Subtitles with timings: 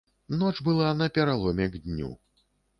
[0.39, 2.13] Ноч была на пераломе к дню.